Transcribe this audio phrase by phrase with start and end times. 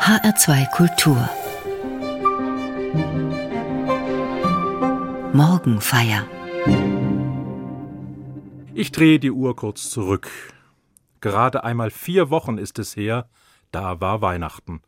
[0.00, 1.28] HR2 Kultur
[5.34, 6.26] Morgenfeier
[8.72, 10.30] Ich drehe die Uhr kurz zurück.
[11.20, 13.28] Gerade einmal vier Wochen ist es her,
[13.72, 14.80] da war Weihnachten.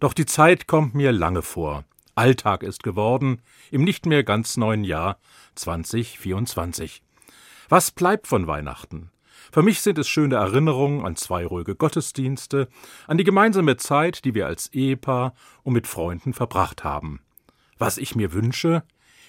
[0.00, 1.84] Doch die Zeit kommt mir lange vor.
[2.16, 3.40] Alltag ist geworden,
[3.70, 5.18] im nicht mehr ganz neuen Jahr
[5.54, 7.00] 2024.
[7.68, 9.12] Was bleibt von Weihnachten?
[9.52, 12.68] Für mich sind es schöne Erinnerungen an zwei ruhige Gottesdienste,
[13.06, 17.20] an die gemeinsame Zeit, die wir als Ehepaar und mit Freunden verbracht haben.
[17.78, 18.82] Was ich mir wünsche?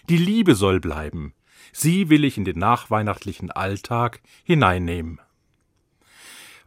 [0.09, 1.33] Die Liebe soll bleiben.
[1.71, 5.19] Sie will ich in den nachweihnachtlichen Alltag hineinnehmen.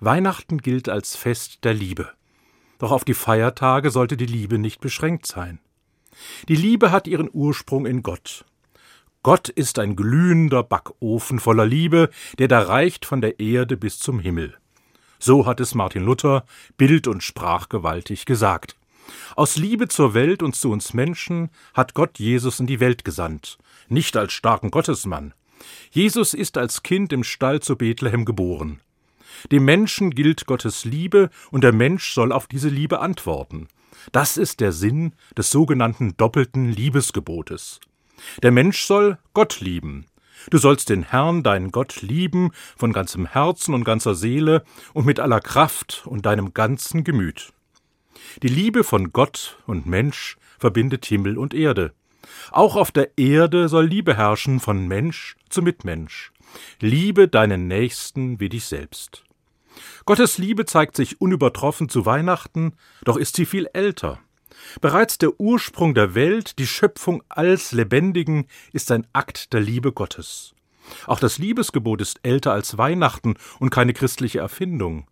[0.01, 2.11] Weihnachten gilt als Fest der Liebe.
[2.79, 5.61] Doch auf die Feiertage sollte die Liebe nicht beschränkt sein.
[6.49, 8.45] Die Liebe hat ihren Ursprung in Gott.
[9.23, 14.19] Gott ist ein glühender Backofen voller Liebe, der da reicht von der Erde bis zum
[14.19, 14.57] Himmel.
[15.21, 16.45] So hat es Martin Luther
[16.77, 18.77] bild- und sprachgewaltig gesagt.
[19.37, 23.59] Aus Liebe zur Welt und zu uns Menschen hat Gott Jesus in die Welt gesandt,
[23.89, 25.35] nicht als starken Gottesmann.
[25.93, 28.81] Jesus ist als Kind im Stall zu Bethlehem geboren.
[29.53, 33.69] Dem Menschen gilt Gottes Liebe und der Mensch soll auf diese Liebe antworten.
[34.11, 37.79] Das ist der Sinn des sogenannten doppelten Liebesgebotes.
[38.43, 40.07] Der Mensch soll Gott lieben.
[40.51, 45.21] Du sollst den Herrn, deinen Gott, lieben von ganzem Herzen und ganzer Seele und mit
[45.21, 47.53] aller Kraft und deinem ganzen Gemüt.
[48.43, 51.93] Die Liebe von Gott und Mensch verbindet Himmel und Erde.
[52.51, 56.33] Auch auf der Erde soll Liebe herrschen von Mensch zu Mitmensch.
[56.81, 59.25] Liebe deinen Nächsten wie dich selbst.
[60.05, 64.21] Gottes Liebe zeigt sich unübertroffen zu Weihnachten, doch ist sie viel älter.
[64.81, 70.55] Bereits der Ursprung der Welt, die Schöpfung alles Lebendigen, ist ein Akt der Liebe Gottes.
[71.07, 75.07] Auch das Liebesgebot ist älter als Weihnachten und keine christliche Erfindung.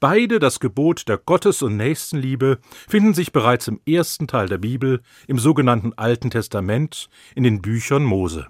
[0.00, 5.00] Beide, das Gebot der Gottes- und Nächstenliebe, finden sich bereits im ersten Teil der Bibel,
[5.26, 8.48] im sogenannten Alten Testament, in den Büchern Mose.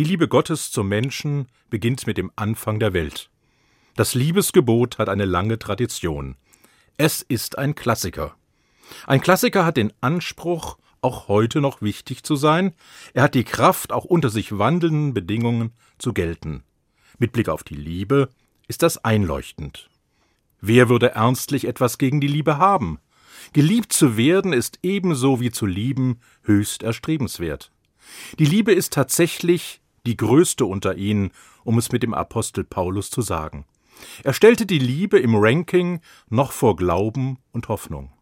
[0.00, 3.28] Die Liebe Gottes zum Menschen beginnt mit dem Anfang der Welt.
[3.96, 6.36] Das Liebesgebot hat eine lange Tradition.
[6.96, 8.34] Es ist ein Klassiker.
[9.06, 12.72] Ein Klassiker hat den Anspruch, auch heute noch wichtig zu sein,
[13.12, 16.62] er hat die Kraft, auch unter sich wandelnden Bedingungen zu gelten.
[17.18, 18.30] Mit Blick auf die Liebe
[18.68, 19.90] ist das einleuchtend.
[20.62, 23.00] Wer würde ernstlich etwas gegen die Liebe haben?
[23.52, 27.70] Geliebt zu werden ist ebenso wie zu lieben höchst erstrebenswert.
[28.38, 31.30] Die Liebe ist tatsächlich die größte unter ihnen,
[31.64, 33.66] um es mit dem Apostel Paulus zu sagen.
[34.24, 38.12] Er stellte die Liebe im Ranking noch vor Glauben und Hoffnung.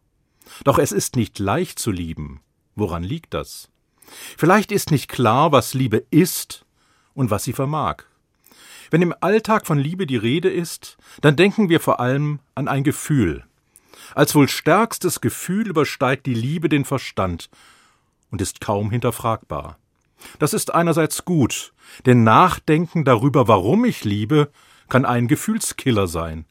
[0.64, 2.40] Doch es ist nicht leicht zu lieben.
[2.74, 3.70] Woran liegt das?
[4.36, 6.64] Vielleicht ist nicht klar, was Liebe ist
[7.14, 8.04] und was sie vermag.
[8.90, 12.84] Wenn im Alltag von Liebe die Rede ist, dann denken wir vor allem an ein
[12.84, 13.44] Gefühl.
[14.14, 17.50] Als wohl stärkstes Gefühl übersteigt die Liebe den Verstand
[18.30, 19.78] und ist kaum hinterfragbar.
[20.38, 21.72] Das ist einerseits gut,
[22.06, 24.50] denn Nachdenken darüber, warum ich liebe,
[24.88, 26.46] kann ein Gefühlskiller sein.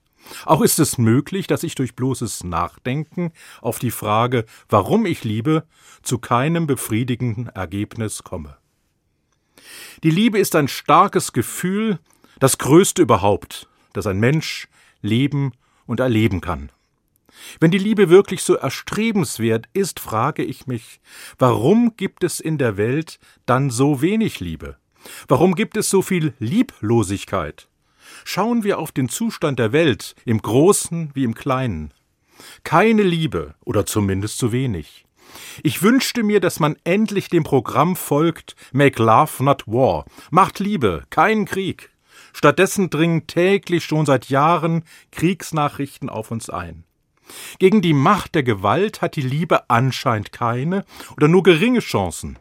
[0.45, 3.31] Auch ist es möglich, dass ich durch bloßes Nachdenken
[3.61, 5.63] auf die Frage, warum ich liebe,
[6.01, 8.57] zu keinem befriedigenden Ergebnis komme.
[10.03, 11.99] Die Liebe ist ein starkes Gefühl,
[12.39, 14.67] das größte überhaupt, das ein Mensch
[15.01, 15.53] leben
[15.85, 16.71] und erleben kann.
[17.59, 20.99] Wenn die Liebe wirklich so erstrebenswert ist, frage ich mich,
[21.37, 24.77] warum gibt es in der Welt dann so wenig Liebe?
[25.27, 27.67] Warum gibt es so viel Lieblosigkeit?
[28.23, 31.93] Schauen wir auf den Zustand der Welt, im Großen wie im Kleinen.
[32.63, 35.05] Keine Liebe oder zumindest zu wenig.
[35.63, 40.05] Ich wünschte mir, dass man endlich dem Programm folgt Make Love Not War.
[40.31, 41.89] Macht Liebe, keinen Krieg.
[42.33, 46.83] Stattdessen dringen täglich schon seit Jahren Kriegsnachrichten auf uns ein.
[47.59, 50.85] Gegen die Macht der Gewalt hat die Liebe anscheinend keine
[51.15, 52.37] oder nur geringe Chancen.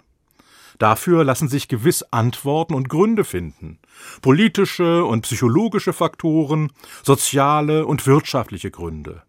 [0.79, 3.79] Dafür lassen sich gewiss Antworten und Gründe finden.
[4.21, 6.71] Politische und psychologische Faktoren,
[7.03, 9.23] soziale und wirtschaftliche Gründe.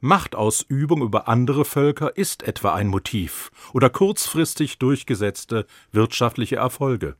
[0.00, 7.16] Machtausübung über andere Völker ist etwa ein Motiv oder kurzfristig durchgesetzte wirtschaftliche Erfolge.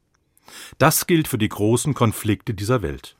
[0.79, 3.18] Das gilt für die großen Konflikte dieser Welt.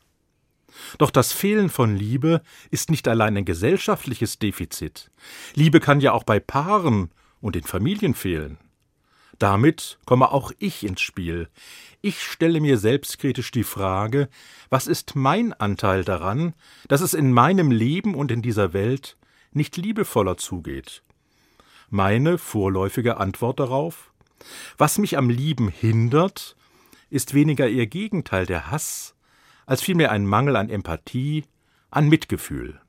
[0.99, 5.11] Doch das Fehlen von Liebe ist nicht allein ein gesellschaftliches Defizit.
[5.55, 7.11] Liebe kann ja auch bei Paaren
[7.41, 8.59] und in Familien fehlen.
[9.39, 11.49] Damit komme auch ich ins Spiel.
[12.01, 14.29] Ich stelle mir selbstkritisch die Frage,
[14.69, 16.55] was ist mein Anteil daran,
[16.89, 19.17] dass es in meinem Leben und in dieser Welt
[19.53, 21.03] nicht liebevoller zugeht?
[21.89, 24.13] Meine vorläufige Antwort darauf?
[24.77, 26.57] Was mich am Lieben hindert,
[27.11, 29.15] ist weniger ihr Gegenteil der Hass,
[29.69, 31.45] als vielmehr ein Mangel an Empathie,
[31.91, 32.81] an Mitgefühl.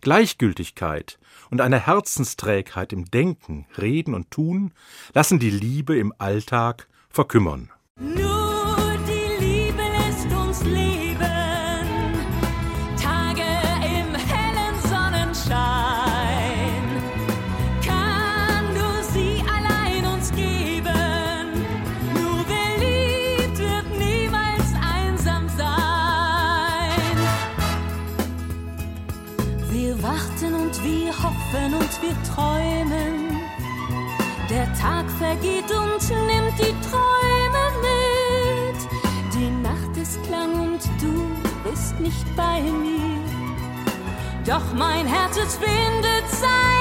[0.00, 1.18] Gleichgültigkeit
[1.50, 4.72] und eine Herzensträgheit im Denken, Reden und Tun
[5.12, 7.70] lassen die Liebe im Alltag verkümmern.
[7.98, 8.43] Nur
[44.46, 46.73] Doch mein Herz, es findet seinen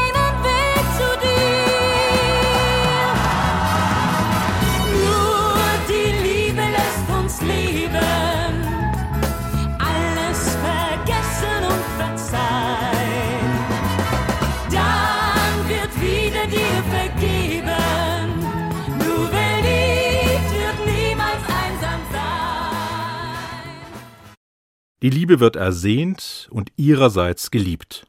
[25.03, 28.07] Die Liebe wird ersehnt und ihrerseits geliebt.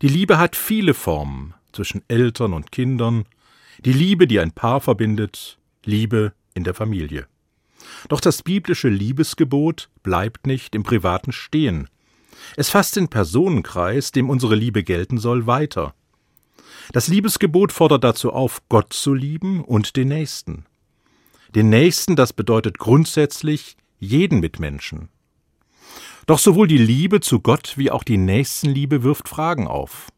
[0.00, 3.26] Die Liebe hat viele Formen zwischen Eltern und Kindern,
[3.84, 7.26] die Liebe, die ein Paar verbindet, Liebe in der Familie.
[8.08, 11.90] Doch das biblische Liebesgebot bleibt nicht im Privaten stehen.
[12.56, 15.94] Es fasst den Personenkreis, dem unsere Liebe gelten soll, weiter.
[16.92, 20.64] Das Liebesgebot fordert dazu auf, Gott zu lieben und den Nächsten.
[21.54, 25.10] Den Nächsten, das bedeutet grundsätzlich jeden Mitmenschen.
[26.26, 30.08] Doch sowohl die Liebe zu Gott wie auch die Nächstenliebe wirft Fragen auf.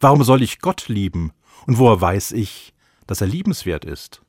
[0.00, 1.32] Warum soll ich Gott lieben
[1.66, 2.74] und woher weiß ich,
[3.06, 4.22] dass er liebenswert ist?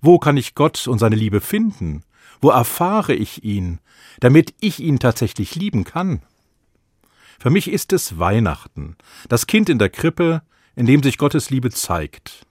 [0.00, 2.04] Wo kann ich Gott und seine Liebe finden?
[2.40, 3.80] Wo erfahre ich ihn,
[4.20, 6.22] damit ich ihn tatsächlich lieben kann?
[7.38, 8.96] Für mich ist es Weihnachten,
[9.28, 10.42] das Kind in der Krippe,
[10.76, 12.46] in dem sich Gottes Liebe zeigt.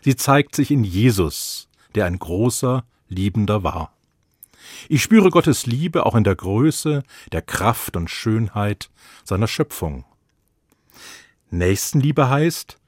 [0.00, 3.92] Sie zeigt sich in Jesus, der ein großer, liebender war.
[4.88, 7.02] Ich spüre Gottes Liebe auch in der Größe,
[7.32, 8.90] der Kraft und Schönheit
[9.24, 10.04] seiner Schöpfung.
[11.50, 12.78] Nächstenliebe heißt,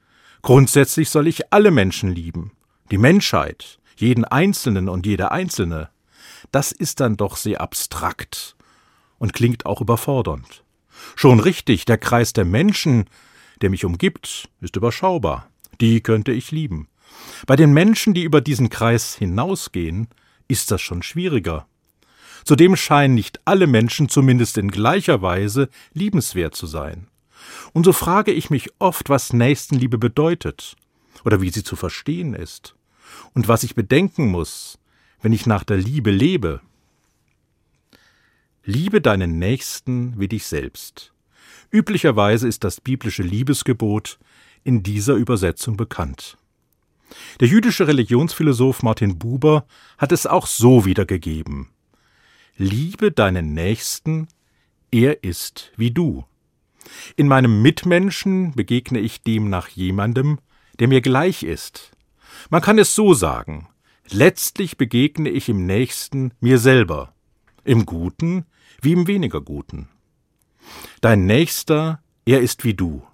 [0.41, 2.51] grundsätzlich soll ich alle Menschen lieben,
[2.91, 5.89] die Menschheit, jeden Einzelnen und jede Einzelne.
[6.51, 8.55] Das ist dann doch sehr abstrakt
[9.17, 10.63] und klingt auch überfordernd.
[11.15, 13.05] Schon richtig, der Kreis der Menschen,
[13.61, 15.49] der mich umgibt, ist überschaubar.
[15.81, 16.87] Die könnte ich lieben.
[17.45, 20.07] Bei den Menschen, die über diesen Kreis hinausgehen,
[20.47, 21.67] ist das schon schwieriger.
[22.45, 27.07] Zudem scheinen nicht alle Menschen zumindest in gleicher Weise liebenswert zu sein.
[27.73, 30.75] Und so frage ich mich oft, was Nächstenliebe bedeutet
[31.25, 32.75] oder wie sie zu verstehen ist
[33.33, 34.77] und was ich bedenken muss,
[35.21, 36.61] wenn ich nach der Liebe lebe.
[38.63, 41.13] Liebe deinen Nächsten wie dich selbst.
[41.71, 44.19] Üblicherweise ist das biblische Liebesgebot
[44.63, 46.37] in dieser Übersetzung bekannt.
[47.39, 49.65] Der jüdische Religionsphilosoph Martin Buber
[49.97, 51.69] hat es auch so wiedergegeben.
[52.57, 54.29] Liebe deinen Nächsten,
[54.89, 56.23] er ist wie du.
[57.17, 60.39] In meinem Mitmenschen begegne ich demnach jemandem,
[60.79, 61.91] der mir gleich ist.
[62.49, 63.67] Man kann es so sagen,
[64.09, 67.13] letztlich begegne ich im Nächsten mir selber,
[67.65, 68.45] im Guten
[68.81, 69.89] wie im weniger Guten.
[71.01, 73.05] Dein Nächster er ist wie du.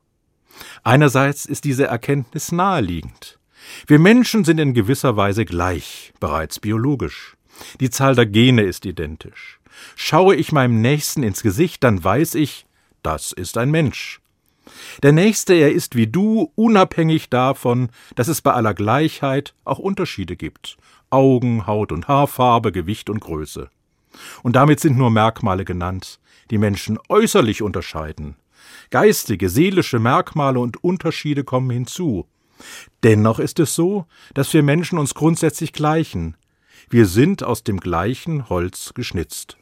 [0.84, 3.40] Einerseits ist diese Erkenntnis naheliegend.
[3.88, 7.36] Wir Menschen sind in gewisser Weise gleich, bereits biologisch.
[7.80, 9.60] Die Zahl der Gene ist identisch.
[9.96, 12.66] Schaue ich meinem Nächsten ins Gesicht, dann weiß ich,
[13.04, 14.22] das ist ein Mensch.
[15.04, 20.36] Der Nächste, er ist wie du, unabhängig davon, dass es bei aller Gleichheit auch Unterschiede
[20.36, 20.78] gibt.
[21.10, 23.70] Augen, Haut und Haarfarbe, Gewicht und Größe.
[24.44, 26.20] Und damit sind nur Merkmale genannt,
[26.52, 28.36] die Menschen äußerlich unterscheiden.
[28.90, 32.28] Geistige, seelische Merkmale und Unterschiede kommen hinzu.
[33.04, 36.36] Dennoch ist es so, dass wir Menschen uns grundsätzlich gleichen.
[36.92, 39.56] Wir sind aus dem gleichen Holz geschnitzt.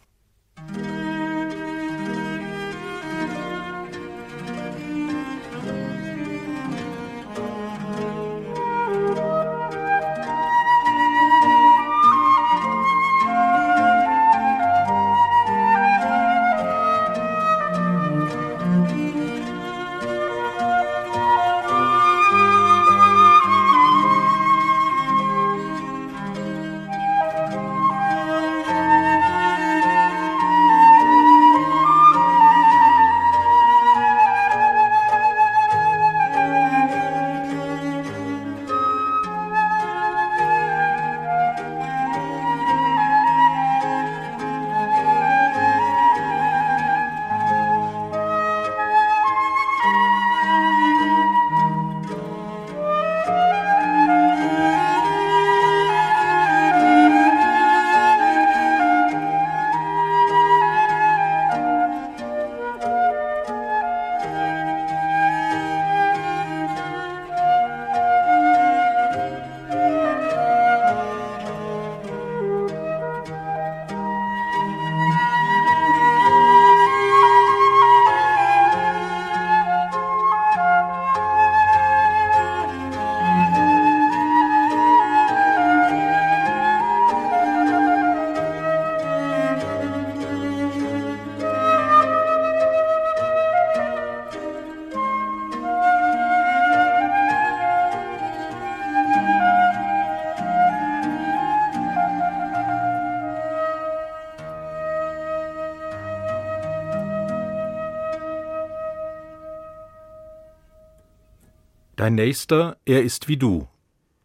[111.99, 113.67] Dein Nächster, er ist wie du.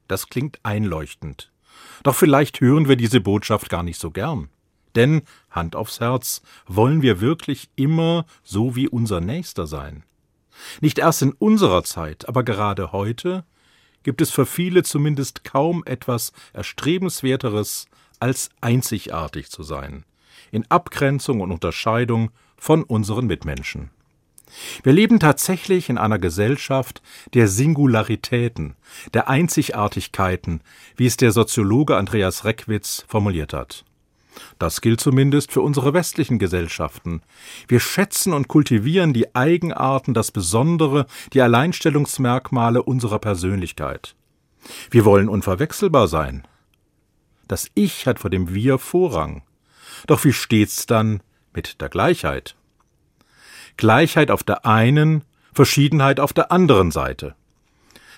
[0.06, 1.50] Das klingt einleuchtend.
[2.04, 4.48] Doch vielleicht hören wir diese Botschaft gar nicht so gern.
[4.94, 10.04] Denn, Hand aufs Herz, wollen wir wirklich immer so wie unser Nächster sein?
[10.82, 13.44] Nicht erst in unserer Zeit, aber gerade heute
[14.04, 17.86] gibt es für viele zumindest kaum etwas Erstrebenswerteres,
[18.20, 20.04] als einzigartig zu sein,
[20.52, 23.90] in Abgrenzung und Unterscheidung von unseren Mitmenschen.
[24.82, 27.02] Wir leben tatsächlich in einer Gesellschaft
[27.34, 28.76] der Singularitäten,
[29.12, 30.60] der Einzigartigkeiten,
[30.96, 33.84] wie es der Soziologe Andreas Reckwitz formuliert hat.
[34.58, 37.22] Das gilt zumindest für unsere westlichen Gesellschaften.
[37.68, 44.16] Wir schätzen und kultivieren die Eigenarten, das Besondere, die Alleinstellungsmerkmale unserer Persönlichkeit.
[44.90, 46.46] Wir wollen unverwechselbar sein.
[47.48, 49.42] Das Ich hat vor dem Wir Vorrang.
[50.06, 51.22] Doch wie steht's dann
[51.52, 52.56] mit der Gleichheit?
[53.76, 57.34] Gleichheit auf der einen, Verschiedenheit auf der anderen Seite.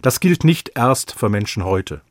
[0.02, 2.02] Das gilt nicht erst für Menschen heute.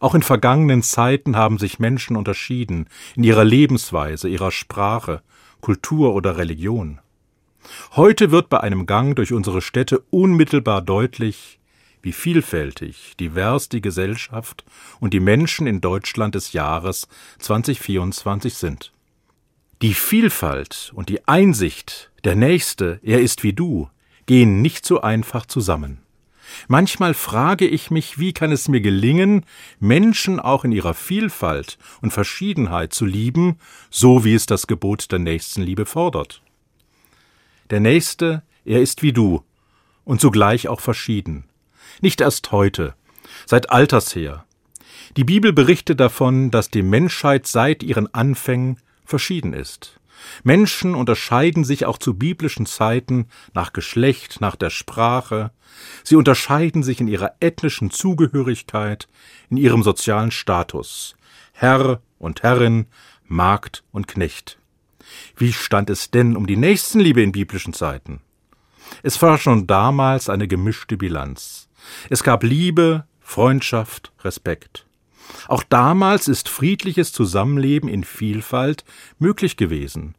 [0.00, 5.22] Auch in vergangenen Zeiten haben sich Menschen unterschieden in ihrer Lebensweise, ihrer Sprache,
[5.60, 7.00] Kultur oder Religion.
[7.92, 11.58] Heute wird bei einem Gang durch unsere Städte unmittelbar deutlich,
[12.02, 14.64] wie vielfältig, divers die Gesellschaft
[15.00, 17.08] und die Menschen in Deutschland des Jahres
[17.38, 18.92] 2024 sind.
[19.82, 23.88] Die Vielfalt und die Einsicht, der Nächste, er ist wie du,
[24.26, 26.02] gehen nicht so einfach zusammen.
[26.68, 29.46] Manchmal frage ich mich, wie kann es mir gelingen,
[29.78, 33.58] Menschen auch in ihrer Vielfalt und Verschiedenheit zu lieben,
[33.88, 36.42] so wie es das Gebot der Nächstenliebe fordert.
[37.70, 39.44] Der Nächste, er ist wie du
[40.04, 41.44] und zugleich auch verschieden.
[42.02, 42.94] Nicht erst heute,
[43.46, 44.44] seit alters her.
[45.16, 48.76] Die Bibel berichtet davon, dass die Menschheit seit ihren Anfängen
[49.10, 50.00] verschieden ist.
[50.42, 55.50] Menschen unterscheiden sich auch zu biblischen Zeiten nach Geschlecht, nach der Sprache,
[56.04, 59.08] sie unterscheiden sich in ihrer ethnischen Zugehörigkeit,
[59.48, 61.16] in ihrem sozialen Status,
[61.52, 62.86] Herr und Herrin,
[63.26, 64.58] Magd und Knecht.
[65.36, 68.20] Wie stand es denn um die Nächstenliebe in biblischen Zeiten?
[69.02, 71.68] Es war schon damals eine gemischte Bilanz.
[72.08, 74.86] Es gab Liebe, Freundschaft, Respekt.
[75.48, 78.84] Auch damals ist friedliches Zusammenleben in Vielfalt
[79.18, 80.14] möglich gewesen.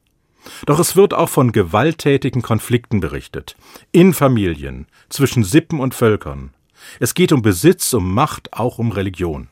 [0.66, 3.56] Doch es wird auch von gewalttätigen Konflikten berichtet.
[3.92, 6.54] In Familien, zwischen Sippen und Völkern.
[7.00, 9.50] Es geht um Besitz, um Macht, auch um Religion.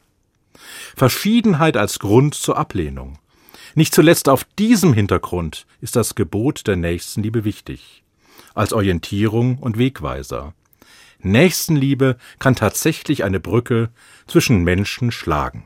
[0.96, 3.20] Verschiedenheit als Grund zur Ablehnung.
[3.76, 8.04] Nicht zuletzt auf diesem Hintergrund ist das Gebot der Nächstenliebe wichtig.
[8.56, 10.54] Als Orientierung und Wegweiser.
[11.20, 13.90] Nächstenliebe kann tatsächlich eine Brücke
[14.28, 15.66] zwischen Menschen schlagen.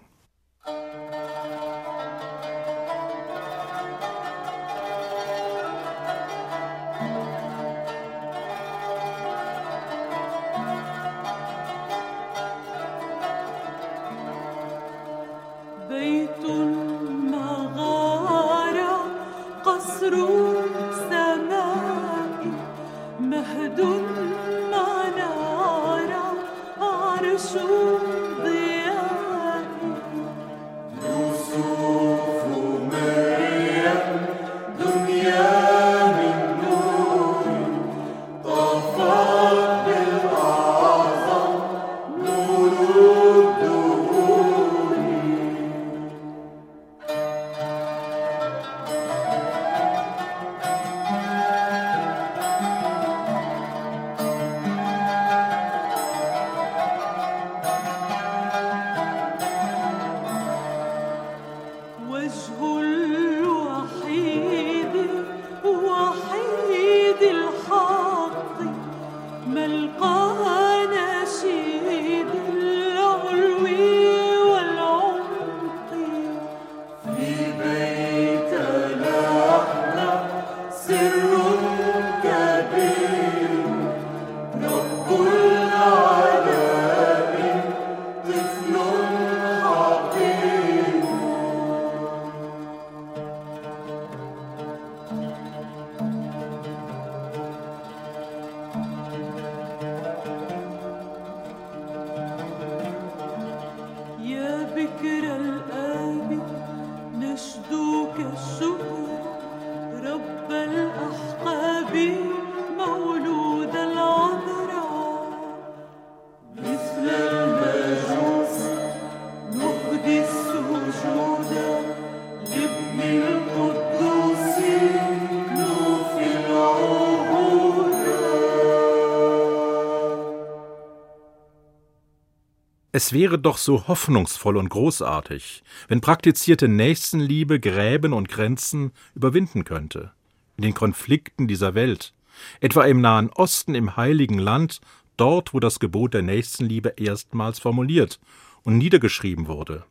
[132.95, 140.11] Es wäre doch so hoffnungsvoll und großartig, wenn praktizierte Nächstenliebe Gräben und Grenzen überwinden könnte.
[140.57, 142.13] In den Konflikten dieser Welt,
[142.61, 144.79] etwa im Nahen Osten, im Heiligen Land,
[145.17, 148.19] dort, wo das Gebot der Nächstenliebe erstmals formuliert
[148.61, 149.85] und niedergeschrieben wurde.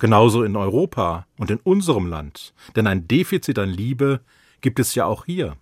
[0.00, 4.20] Genauso in Europa und in unserem Land, denn ein Defizit an Liebe
[4.62, 5.56] gibt es ja auch hier.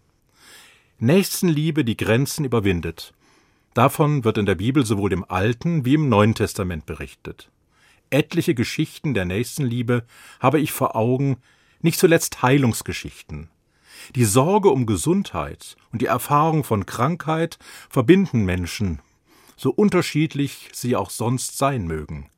[0.99, 3.13] Nächstenliebe, die Grenzen überwindet.
[3.75, 7.51] Davon wird in der Bibel sowohl im Alten wie im Neuen Testament berichtet.
[8.11, 10.05] Etliche Geschichten der Nächstenliebe
[10.41, 11.37] habe ich vor Augen,
[11.81, 13.49] nicht zuletzt Heilungsgeschichten.
[14.17, 19.01] Die Sorge um Gesundheit und die Erfahrung von Krankheit verbinden Menschen,
[19.57, 22.29] so unterschiedlich sie auch sonst sein mögen.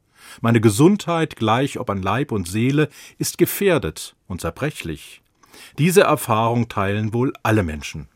[0.41, 5.23] Meine Gesundheit, gleich ob an Leib und Seele, ist gefährdet und zerbrechlich.
[5.79, 8.09] Diese Erfahrung teilen wohl alle Menschen.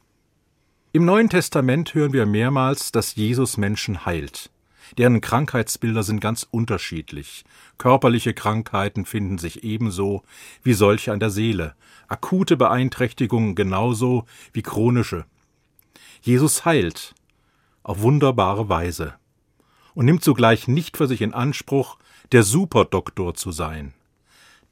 [0.97, 4.49] Im Neuen Testament hören wir mehrmals, dass Jesus Menschen heilt.
[4.97, 7.45] Deren Krankheitsbilder sind ganz unterschiedlich.
[7.77, 10.23] Körperliche Krankheiten finden sich ebenso
[10.63, 11.75] wie solche an der Seele,
[12.09, 15.27] akute Beeinträchtigungen genauso wie chronische.
[16.23, 17.15] Jesus heilt
[17.83, 19.17] auf wunderbare Weise
[19.93, 21.99] und nimmt zugleich nicht für sich in Anspruch,
[22.33, 23.93] der Superdoktor zu sein.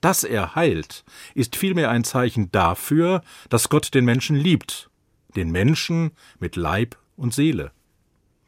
[0.01, 4.89] Dass er heilt, ist vielmehr ein Zeichen dafür, dass Gott den Menschen liebt,
[5.37, 7.73] den Menschen mit Leib und Seele.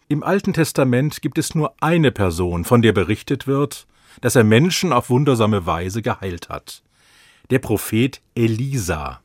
[0.09, 3.87] Im Alten Testament gibt es nur eine Person, von der berichtet wird,
[4.21, 6.83] dass er Menschen auf wundersame Weise geheilt hat.
[7.51, 9.21] Der Prophet Elisa.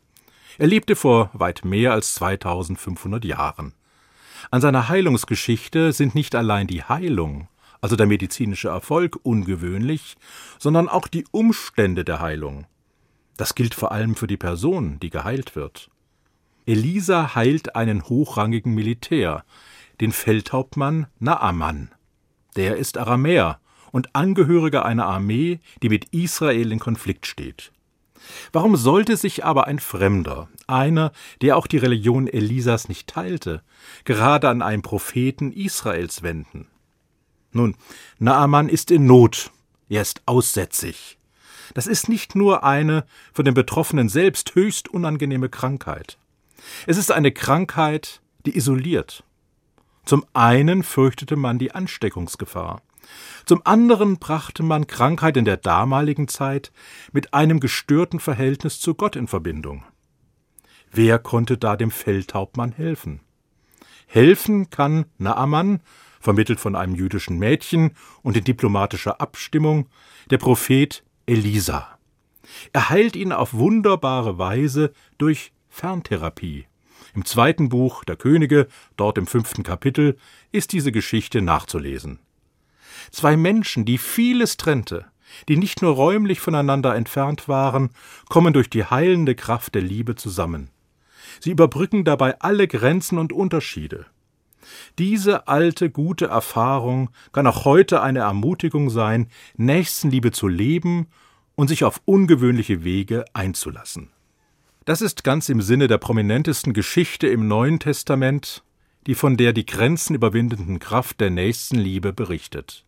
[0.57, 3.73] Er lebte vor weit mehr als 2500 Jahren.
[4.49, 7.47] An seiner Heilungsgeschichte sind nicht allein die Heilung,
[7.79, 10.17] also der medizinische Erfolg, ungewöhnlich,
[10.59, 12.65] sondern auch die Umstände der Heilung.
[13.37, 15.89] Das gilt vor allem für die Person, die geheilt wird.
[16.65, 19.43] Elisa heilt einen hochrangigen Militär,
[19.99, 21.91] den Feldhauptmann Naaman.
[22.55, 23.59] Der ist Aramäer
[23.91, 27.71] und Angehöriger einer Armee, die mit Israel in Konflikt steht.
[28.51, 33.63] Warum sollte sich aber ein Fremder, einer, der auch die Religion Elisas nicht teilte,
[34.05, 36.67] gerade an einen Propheten Israels wenden?
[37.51, 37.75] Nun,
[38.19, 39.51] Naaman ist in Not,
[39.89, 41.17] er ist aussätzig.
[41.73, 46.17] Das ist nicht nur eine für den Betroffenen selbst höchst unangenehme Krankheit.
[46.87, 49.23] Es ist eine Krankheit, die isoliert.
[50.05, 52.81] Zum einen fürchtete man die Ansteckungsgefahr.
[53.45, 56.71] Zum anderen brachte man Krankheit in der damaligen Zeit
[57.11, 59.83] mit einem gestörten Verhältnis zu Gott in Verbindung.
[60.91, 63.21] Wer konnte da dem Feldhauptmann helfen?
[64.07, 65.81] Helfen kann Naaman,
[66.19, 69.87] vermittelt von einem jüdischen Mädchen und in diplomatischer Abstimmung,
[70.29, 71.97] der Prophet Elisa.
[72.73, 76.67] Er heilt ihn auf wunderbare Weise durch Ferntherapie.
[77.15, 80.17] Im zweiten Buch der Könige, dort im fünften Kapitel,
[80.51, 82.19] ist diese Geschichte nachzulesen.
[83.09, 85.05] Zwei Menschen, die vieles trennte,
[85.47, 87.89] die nicht nur räumlich voneinander entfernt waren,
[88.29, 90.69] kommen durch die heilende Kraft der Liebe zusammen.
[91.39, 94.05] Sie überbrücken dabei alle Grenzen und Unterschiede.
[94.99, 101.07] Diese alte, gute Erfahrung kann auch heute eine Ermutigung sein, Nächstenliebe zu leben
[101.55, 104.09] und sich auf ungewöhnliche Wege einzulassen.
[104.91, 108.61] Das ist ganz im Sinne der prominentesten Geschichte im Neuen Testament,
[109.07, 112.83] die von der die Grenzen überwindenden Kraft der Nächstenliebe berichtet.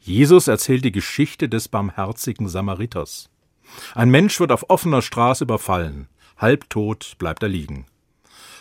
[0.00, 3.28] Jesus erzählt die Geschichte des barmherzigen Samariters.
[3.94, 7.84] Ein Mensch wird auf offener Straße überfallen, halbtot bleibt er liegen.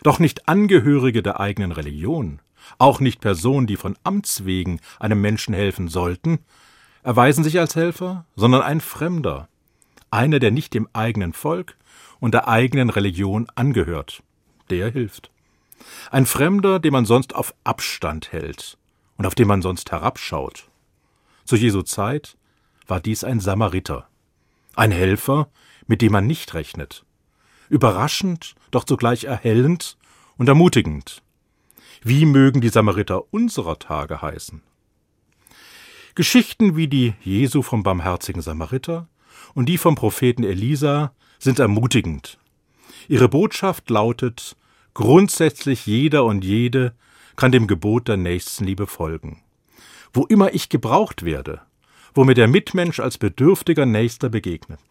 [0.03, 2.41] Doch nicht Angehörige der eigenen Religion,
[2.77, 6.39] auch nicht Personen, die von Amts wegen einem Menschen helfen sollten,
[7.03, 9.47] erweisen sich als Helfer, sondern ein Fremder,
[10.11, 11.77] einer, der nicht dem eigenen Volk
[12.19, 14.23] und der eigenen Religion angehört,
[14.69, 15.31] der hilft.
[16.11, 18.77] Ein Fremder, den man sonst auf Abstand hält
[19.17, 20.69] und auf den man sonst herabschaut.
[21.45, 22.37] Zu Jesu Zeit
[22.87, 24.07] war dies ein Samariter,
[24.75, 25.49] ein Helfer,
[25.87, 27.05] mit dem man nicht rechnet.
[27.69, 29.97] Überraschend, doch zugleich erhellend
[30.37, 31.23] und ermutigend.
[32.01, 34.61] Wie mögen die Samariter unserer Tage heißen?
[36.15, 39.07] Geschichten wie die Jesu vom barmherzigen Samariter
[39.53, 42.37] und die vom Propheten Elisa sind ermutigend.
[43.07, 44.55] Ihre Botschaft lautet,
[44.93, 46.93] grundsätzlich jeder und jede
[47.35, 49.41] kann dem Gebot der Nächstenliebe folgen.
[50.13, 51.61] Wo immer ich gebraucht werde,
[52.13, 54.81] wo mir der Mitmensch als bedürftiger Nächster begegnet,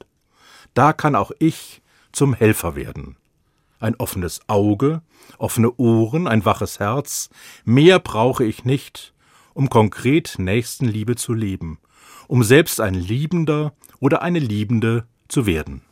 [0.75, 1.83] da kann auch ich
[2.13, 3.17] zum Helfer werden
[3.81, 5.03] ein offenes Auge,
[5.39, 7.31] offene Ohren, ein waches Herz,
[7.65, 9.15] mehr brauche ich nicht,
[9.55, 11.79] um konkret Nächstenliebe zu leben,
[12.27, 15.83] um selbst ein Liebender oder eine Liebende zu werden.